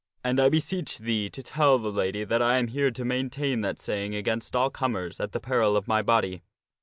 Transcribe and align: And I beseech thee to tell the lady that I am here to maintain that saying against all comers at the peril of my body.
And 0.23 0.39
I 0.39 0.49
beseech 0.49 0.97
thee 0.97 1.29
to 1.29 1.43
tell 1.43 1.77
the 1.77 1.91
lady 1.91 2.23
that 2.23 2.41
I 2.41 2.57
am 2.57 2.69
here 2.69 2.89
to 2.89 3.05
maintain 3.05 3.61
that 3.61 3.79
saying 3.79 4.15
against 4.15 4.55
all 4.55 4.71
comers 4.71 5.19
at 5.19 5.31
the 5.31 5.39
peril 5.39 5.77
of 5.77 5.87
my 5.87 6.01
body. 6.01 6.41